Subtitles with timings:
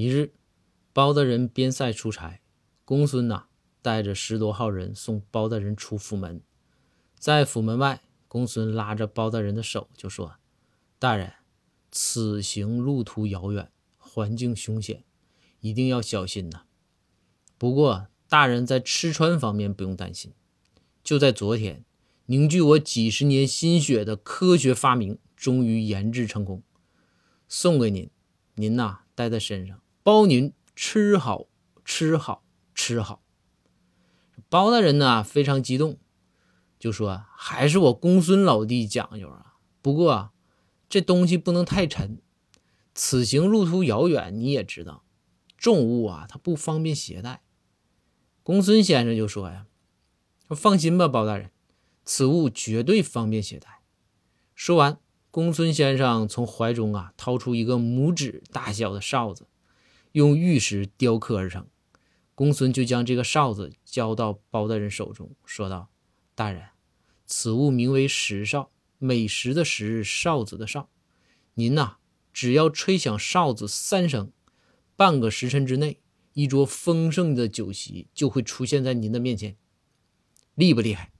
[0.00, 0.32] 一日，
[0.92, 2.40] 包大人边塞出差，
[2.84, 3.46] 公孙呐
[3.82, 6.40] 带着十多号人送包大人出府门，
[7.18, 10.36] 在府门外，公孙拉着包大人的手就说
[11.00, 11.32] ：“大人，
[11.90, 15.02] 此行路途遥远，环境凶险，
[15.58, 16.62] 一定要小心呐。
[17.58, 20.32] 不过，大人在吃穿方面不用担心。
[21.02, 21.84] 就在昨天，
[22.26, 26.62] 凝聚我几十年心血的科学发明终于研制成功，
[27.48, 28.08] 送给您，
[28.54, 31.48] 您呐带在身上。”包您吃好
[31.84, 32.42] 吃好
[32.74, 33.20] 吃好，
[34.48, 35.98] 包大人呢非常激动，
[36.78, 39.56] 就说：“还是我公孙老弟讲究啊！
[39.82, 40.30] 不过
[40.88, 42.22] 这东西不能太沉，
[42.94, 45.04] 此行路途遥远，你也知道，
[45.58, 47.42] 重物啊它不方便携带。”
[48.42, 49.66] 公孙先生就说：“呀，
[50.46, 51.50] 说放心吧，包大人，
[52.06, 53.82] 此物绝对方便携带。”
[54.56, 54.98] 说完，
[55.30, 59.46] 公孙先生从怀中啊掏出一个拇指大小的哨子。
[60.12, 61.66] 用玉石雕刻而成，
[62.34, 65.90] 公孙就将这个哨子交到包大人手中，说道
[66.34, 66.68] ：“大人，
[67.26, 70.88] 此物名为石哨，美食的食，哨子的哨。
[71.54, 71.96] 您呐，
[72.32, 74.32] 只要吹响哨子三声，
[74.96, 76.00] 半个时辰之内，
[76.32, 79.56] 一桌丰盛的酒席就会出现在您的面前，
[80.54, 81.12] 厉不厉害？”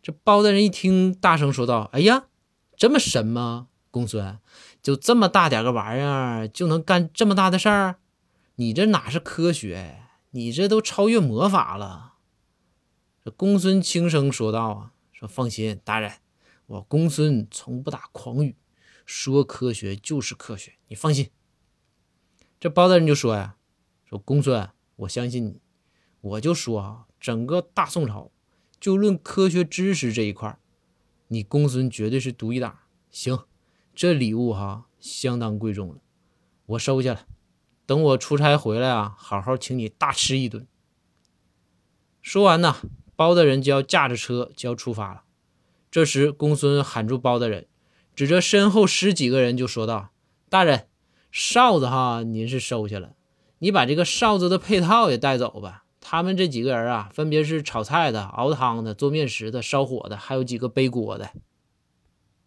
[0.00, 2.28] 这包大人一听，大声说道：“哎呀，
[2.76, 4.40] 这么神吗？”公孙，
[4.82, 8.00] 就这么大点个玩意儿，就能干这么大的事儿？
[8.56, 10.00] 你这哪是科学？
[10.30, 12.14] 你这都超越魔法了。
[13.24, 16.10] 这公孙轻声说道：“啊，说放心，大人，
[16.66, 18.56] 我公孙从不打诳语，
[19.06, 21.30] 说科学就是科学，你放心。”
[22.58, 23.54] 这包大人就说呀
[24.04, 25.60] ：“说公孙，我相信你，
[26.20, 28.32] 我就说啊，整个大宋朝，
[28.80, 30.58] 就论科学知识这一块，
[31.28, 32.80] 你公孙绝对是独一档。
[33.12, 33.38] 行。”
[33.94, 35.96] 这礼物哈相当贵重了，
[36.66, 37.26] 我收下了。
[37.86, 40.66] 等我出差回来啊，好好请你大吃一顿。
[42.20, 42.76] 说完呢，
[43.14, 45.22] 包大人就要驾着车就要出发了。
[45.92, 47.68] 这时，公孙喊住包大人，
[48.16, 50.10] 指着身后十几个人就说道
[50.50, 50.88] ：“大人，
[51.30, 53.14] 哨子哈您是收下了，
[53.58, 55.84] 你把这个哨子的配套也带走吧。
[56.00, 61.30] 他们这几个人啊，分别是炒菜的、熬汤的、做面食的、烧火的，还有几个背锅的。”